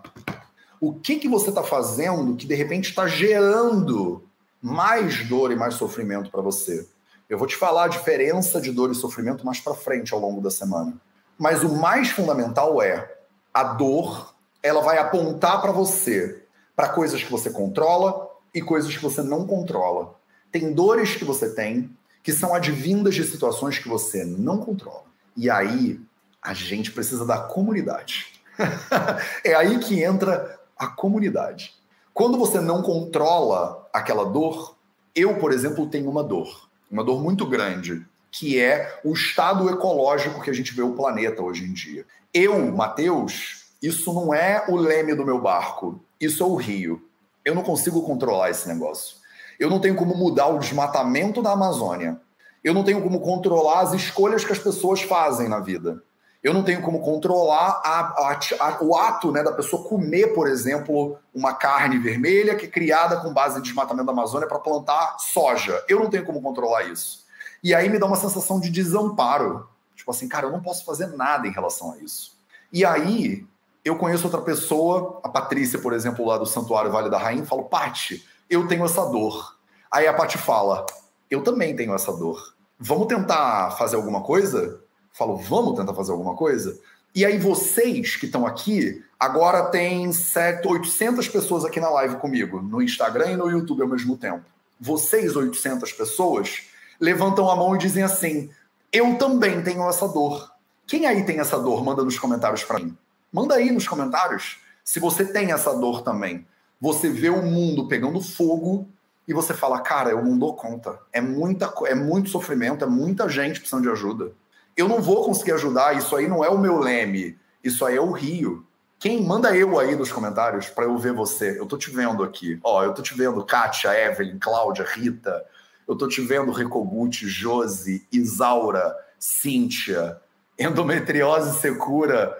[0.80, 4.22] O que, que você está fazendo que de repente está gerando
[4.60, 6.86] mais dor e mais sofrimento para você.
[7.32, 10.42] Eu vou te falar a diferença de dor e sofrimento mais para frente ao longo
[10.42, 10.92] da semana.
[11.38, 13.10] Mas o mais fundamental é
[13.54, 16.44] a dor, ela vai apontar para você,
[16.76, 20.14] para coisas que você controla e coisas que você não controla.
[20.50, 25.04] Tem dores que você tem que são advindas de situações que você não controla.
[25.34, 25.98] E aí
[26.42, 28.42] a gente precisa da comunidade.
[29.42, 31.72] é aí que entra a comunidade.
[32.12, 34.76] Quando você não controla aquela dor,
[35.14, 40.42] eu, por exemplo, tenho uma dor, uma dor muito grande, que é o estado ecológico
[40.42, 42.04] que a gente vê o planeta hoje em dia.
[42.34, 47.02] Eu, Matheus, isso não é o leme do meu barco, isso é o rio.
[47.42, 49.16] Eu não consigo controlar esse negócio.
[49.58, 52.20] Eu não tenho como mudar o desmatamento da Amazônia.
[52.62, 56.02] Eu não tenho como controlar as escolhas que as pessoas fazem na vida.
[56.42, 60.48] Eu não tenho como controlar a, a, a, o ato né, da pessoa comer, por
[60.48, 65.18] exemplo, uma carne vermelha que é criada com base em desmatamento da Amazônia para plantar
[65.20, 65.84] soja.
[65.88, 67.24] Eu não tenho como controlar isso.
[67.62, 69.68] E aí me dá uma sensação de desamparo.
[69.94, 72.36] Tipo assim, cara, eu não posso fazer nada em relação a isso.
[72.72, 73.46] E aí
[73.84, 77.46] eu conheço outra pessoa, a Patrícia, por exemplo, lá do Santuário Vale da Rainha, e
[77.46, 79.56] falo, Pati, eu tenho essa dor.
[79.90, 80.86] Aí a Pati fala,
[81.30, 82.54] eu também tenho essa dor.
[82.78, 84.81] Vamos tentar fazer alguma coisa?
[85.12, 86.78] Falo, vamos tentar fazer alguma coisa?
[87.14, 92.62] E aí vocês que estão aqui, agora tem 7, 800 pessoas aqui na live comigo,
[92.62, 94.44] no Instagram e no YouTube ao mesmo tempo.
[94.80, 96.62] Vocês, 800 pessoas,
[96.98, 98.50] levantam a mão e dizem assim:
[98.90, 100.50] Eu também tenho essa dor.
[100.86, 101.84] Quem aí tem essa dor?
[101.84, 102.96] Manda nos comentários para mim.
[103.30, 106.46] Manda aí nos comentários se você tem essa dor também.
[106.80, 108.88] Você vê o mundo pegando fogo
[109.28, 110.98] e você fala: Cara, eu não dou conta.
[111.12, 114.32] É, muita, é muito sofrimento, é muita gente precisando de ajuda
[114.76, 118.00] eu não vou conseguir ajudar, isso aí não é o meu leme, isso aí é
[118.00, 118.66] o Rio.
[118.98, 121.58] Quem manda eu aí nos comentários para eu ver você?
[121.58, 122.60] Eu tô te vendo aqui.
[122.62, 125.44] Ó, eu tô te vendo Kátia, Evelyn, Cláudia, Rita.
[125.88, 130.20] Eu tô te vendo Recoguti, Josi, Isaura, Cíntia,
[130.56, 132.32] Endometriose Secura.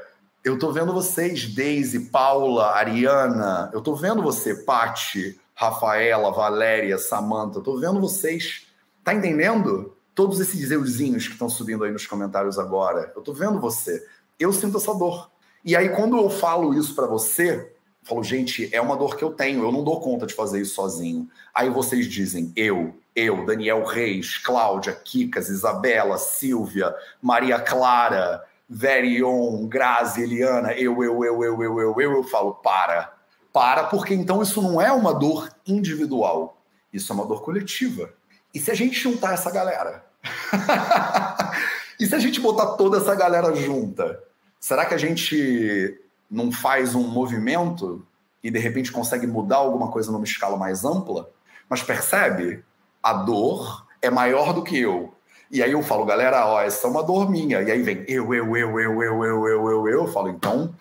[0.44, 3.68] Eu tô vendo vocês, Deise, Paula, Ariana.
[3.72, 7.58] Eu tô vendo você, Pati, Rafaela, Valéria, Samanta.
[7.58, 8.68] Eu tô vendo vocês.
[9.02, 9.96] Tá entendendo?
[10.14, 14.06] Todos esses euzinhos que estão subindo aí nos comentários agora, eu tô vendo você.
[14.38, 15.30] Eu sinto essa dor.
[15.64, 19.22] E aí, quando eu falo isso para você, eu falo, gente, é uma dor que
[19.22, 21.28] eu tenho, eu não dou conta de fazer isso sozinho.
[21.54, 30.22] Aí vocês dizem, eu, eu, Daniel Reis, Cláudia, Kikas, Isabela, Silvia, Maria Clara, Verion, Grazi,
[30.22, 33.14] Eliana, eu, eu, eu, eu, eu, eu, eu, eu falo, para.
[33.52, 36.56] Para, porque então isso não é uma dor individual,
[36.90, 38.10] isso é uma dor coletiva.
[38.54, 40.04] E se a gente juntar essa galera?
[41.98, 44.22] e se a gente botar toda essa galera junta?
[44.60, 45.98] Será que a gente
[46.30, 48.06] não faz um movimento
[48.42, 51.30] e de repente consegue mudar alguma coisa numa escala mais ampla?
[51.68, 52.62] Mas percebe?
[53.02, 55.14] A dor é maior do que eu.
[55.50, 57.62] E aí eu falo, galera, ó, essa é uma dor minha.
[57.62, 59.88] E aí vem eu, eu, eu, eu, eu, eu, eu, eu, eu.
[59.88, 60.74] Eu falo, então,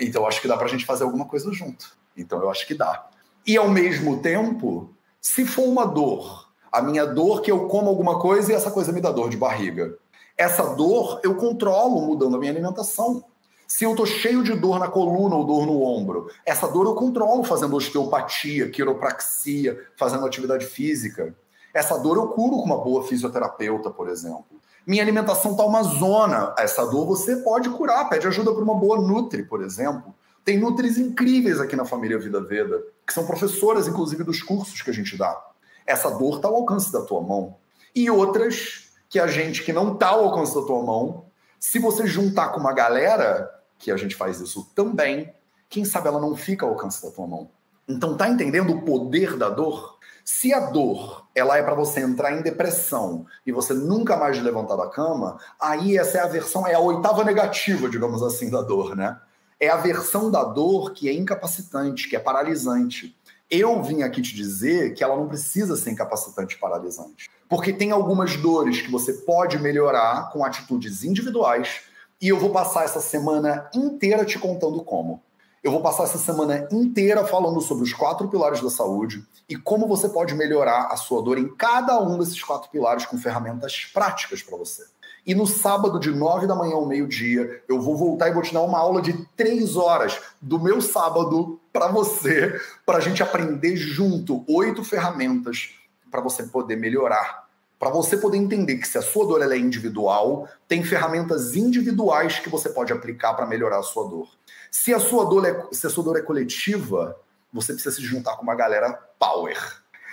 [0.00, 1.96] então acho que dá pra gente fazer alguma coisa junto.
[2.16, 3.08] Então eu acho que dá.
[3.46, 8.18] E ao mesmo tempo, se for uma dor a minha dor que eu como alguma
[8.18, 9.96] coisa e essa coisa me dá dor de barriga.
[10.36, 13.24] Essa dor eu controlo mudando a minha alimentação.
[13.66, 16.94] Se eu tô cheio de dor na coluna ou dor no ombro, essa dor eu
[16.94, 21.34] controlo fazendo osteopatia, quiropraxia, fazendo atividade física.
[21.74, 24.46] Essa dor eu curo com uma boa fisioterapeuta, por exemplo.
[24.86, 26.54] Minha alimentação tá uma zona.
[26.58, 30.14] Essa dor você pode curar, pede ajuda para uma boa Nutri, por exemplo.
[30.44, 34.88] Tem Nutris incríveis aqui na família Vida Veda, que são professoras, inclusive, dos cursos que
[34.88, 35.47] a gente dá
[35.88, 37.56] essa dor está ao alcance da tua mão.
[37.94, 41.24] E outras que a gente que não está ao alcance da tua mão,
[41.58, 45.32] se você juntar com uma galera, que a gente faz isso também,
[45.68, 47.50] quem sabe ela não fica ao alcance da tua mão.
[47.88, 49.98] Então tá entendendo o poder da dor?
[50.22, 54.76] Se a dor ela é para você entrar em depressão e você nunca mais levantar
[54.76, 58.94] da cama, aí essa é a versão, é a oitava negativa, digamos assim, da dor,
[58.94, 59.18] né?
[59.58, 63.17] É a versão da dor que é incapacitante, que é paralisante.
[63.50, 67.30] Eu vim aqui te dizer que ela não precisa ser incapacitante paralisante.
[67.48, 71.80] Porque tem algumas dores que você pode melhorar com atitudes individuais.
[72.20, 75.22] E eu vou passar essa semana inteira te contando como.
[75.64, 79.88] Eu vou passar essa semana inteira falando sobre os quatro pilares da saúde e como
[79.88, 84.42] você pode melhorar a sua dor em cada um desses quatro pilares com ferramentas práticas
[84.42, 84.84] para você.
[85.28, 88.54] E no sábado, de nove da manhã ao meio-dia, eu vou voltar e vou te
[88.54, 93.76] dar uma aula de três horas do meu sábado para você, para a gente aprender
[93.76, 95.74] junto oito ferramentas
[96.10, 97.46] para você poder melhorar.
[97.78, 102.48] Para você poder entender que se a sua dor é individual, tem ferramentas individuais que
[102.48, 104.28] você pode aplicar para melhorar a sua dor.
[104.70, 107.20] Se a sua dor é, se a sua dor é coletiva,
[107.52, 109.58] você precisa se juntar com uma galera power.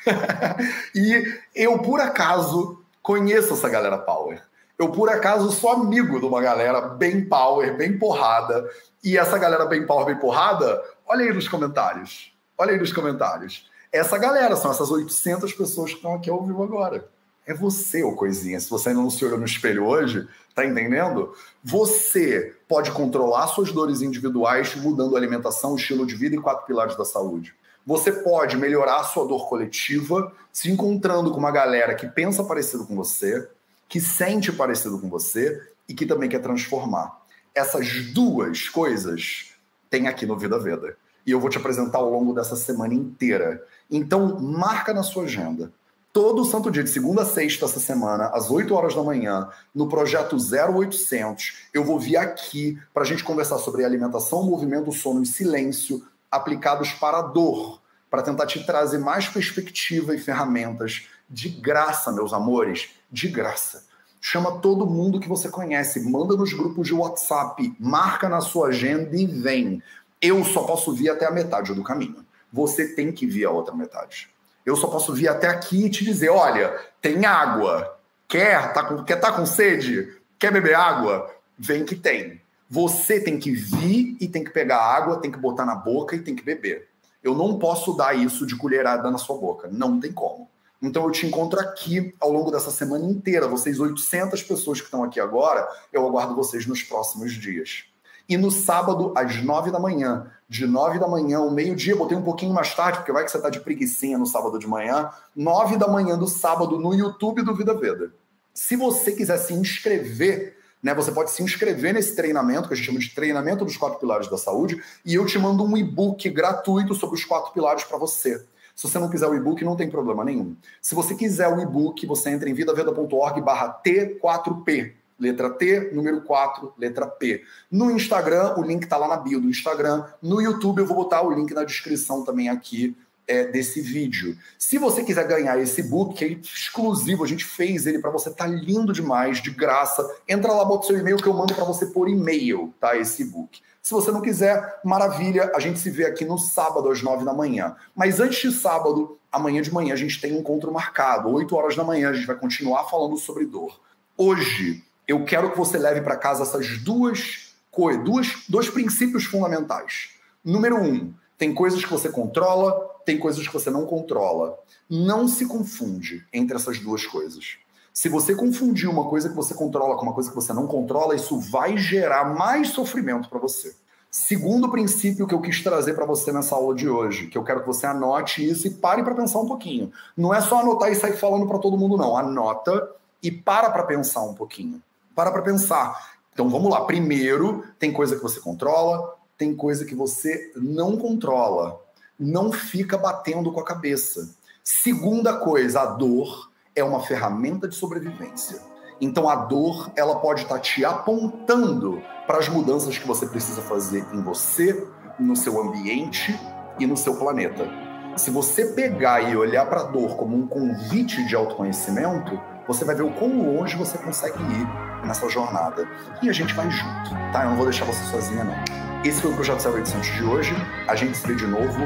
[0.94, 4.44] e eu, por acaso, conheço essa galera power.
[4.78, 8.70] Eu, por acaso, sou amigo de uma galera bem power, bem porrada.
[9.04, 12.34] E essa galera bem power, bem porrada, olha aí nos comentários.
[12.58, 13.70] Olha aí nos comentários.
[13.92, 17.08] Essa galera, são essas 800 pessoas que estão aqui ao vivo agora.
[17.48, 18.60] é você, ô coisinha.
[18.60, 21.34] Se você ainda não se olhou no espelho hoje, tá entendendo?
[21.64, 26.98] Você pode controlar suas dores individuais mudando a alimentação, estilo de vida e quatro pilares
[26.98, 27.54] da saúde.
[27.86, 32.86] Você pode melhorar a sua dor coletiva se encontrando com uma galera que pensa parecido
[32.86, 33.48] com você,
[33.88, 37.22] que sente parecido com você e que também quer transformar.
[37.54, 39.52] Essas duas coisas
[39.90, 40.98] tem aqui no Vida Veda.
[41.26, 43.64] E eu vou te apresentar ao longo dessa semana inteira.
[43.90, 45.72] Então, marca na sua agenda
[46.16, 49.90] todo santo dia, de segunda a sexta essa semana, às 8 horas da manhã, no
[49.90, 51.68] projeto 0800.
[51.74, 56.94] Eu vou vir aqui para a gente conversar sobre alimentação, movimento, sono e silêncio aplicados
[56.94, 62.90] para a dor, para tentar te trazer mais perspectiva e ferramentas de graça, meus amores,
[63.12, 63.86] de graça.
[64.22, 69.16] Chama todo mundo que você conhece, manda nos grupos de WhatsApp, marca na sua agenda
[69.16, 69.84] e vem.
[70.22, 72.26] Eu só posso vir até a metade do caminho.
[72.52, 74.30] Você tem que vir a outra metade.
[74.66, 78.00] Eu só posso vir até aqui e te dizer: olha, tem água.
[78.28, 78.74] Quer?
[78.74, 80.12] Tá com, quer tá com sede?
[80.40, 81.30] Quer beber água?
[81.58, 82.42] Vem que tem.
[82.68, 86.20] Você tem que vir e tem que pegar água, tem que botar na boca e
[86.20, 86.88] tem que beber.
[87.24, 89.70] Eu não posso dar isso de colherada na sua boca.
[89.72, 90.50] Não tem como.
[90.86, 93.48] Então eu te encontro aqui ao longo dessa semana inteira.
[93.48, 97.86] Vocês 800 pessoas que estão aqui agora, eu aguardo vocês nos próximos dias.
[98.30, 102.22] E no sábado, às nove da manhã, de nove da manhã ao meio-dia, botei um
[102.22, 105.76] pouquinho mais tarde, porque vai que você tá de preguiçinha no sábado de manhã, nove
[105.76, 108.12] da manhã do sábado no YouTube do Vida Veda.
[108.54, 112.86] Se você quiser se inscrever, né, você pode se inscrever nesse treinamento, que a gente
[112.86, 116.94] chama de treinamento dos quatro pilares da saúde, e eu te mando um e-book gratuito
[116.94, 118.44] sobre os quatro pilares para você.
[118.76, 120.56] Se você não quiser o e-book, não tem problema nenhum.
[120.82, 126.74] Se você quiser o e-book, você entra em vidaveda.org barra T4P letra T, número 4,
[126.78, 127.44] letra P.
[127.72, 130.06] No Instagram, o link está lá na bio do Instagram.
[130.22, 132.96] No YouTube, eu vou botar o link na descrição também aqui
[133.28, 134.38] é, desse vídeo.
[134.58, 138.30] Se você quiser ganhar esse book, que é exclusivo, a gente fez ele para você,
[138.30, 140.08] tá lindo demais, de graça.
[140.28, 142.96] Entra lá, bota seu e-mail que eu mando para você por e-mail, tá?
[142.98, 143.62] Esse book.
[143.86, 147.32] Se você não quiser, maravilha, a gente se vê aqui no sábado às nove da
[147.32, 147.76] manhã.
[147.96, 151.76] Mas antes de sábado, amanhã de manhã, a gente tem um encontro marcado, oito horas
[151.76, 153.80] da manhã, a gente vai continuar falando sobre dor.
[154.18, 160.10] Hoje, eu quero que você leve para casa essas duas coisas, duas, dois princípios fundamentais.
[160.44, 162.74] Número um, tem coisas que você controla,
[163.06, 164.58] tem coisas que você não controla.
[164.90, 167.60] Não se confunde entre essas duas coisas.
[167.96, 171.16] Se você confundir uma coisa que você controla com uma coisa que você não controla,
[171.16, 173.74] isso vai gerar mais sofrimento para você.
[174.12, 177.62] Segundo princípio que eu quis trazer para você nessa aula de hoje, que eu quero
[177.62, 179.94] que você anote isso e pare para pensar um pouquinho.
[180.16, 182.18] Não é só anotar e sair falando para todo mundo, não.
[182.18, 182.92] Anota
[183.24, 184.84] e para para pensar um pouquinho.
[185.16, 186.18] Para para pensar.
[186.34, 186.84] Então vamos lá.
[186.84, 191.80] Primeiro, tem coisa que você controla, tem coisa que você não controla.
[192.20, 194.36] Não fica batendo com a cabeça.
[194.62, 198.60] Segunda coisa, a dor é uma ferramenta de sobrevivência.
[199.00, 204.06] Então a dor, ela pode estar te apontando para as mudanças que você precisa fazer
[204.14, 204.88] em você,
[205.20, 206.38] no seu ambiente
[206.80, 207.68] e no seu planeta.
[208.16, 212.96] Se você pegar e olhar para a dor como um convite de autoconhecimento, você vai
[212.96, 215.88] ver o quão longe você consegue ir nessa jornada.
[216.22, 217.44] E a gente vai junto, tá?
[217.44, 218.56] Eu não vou deixar você sozinha, não.
[219.04, 220.56] Esse foi o Projeto 0800 de hoje.
[220.88, 221.80] A gente se vê de novo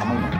[0.00, 0.35] amanhã.